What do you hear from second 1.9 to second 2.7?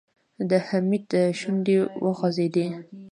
وخوځېدې.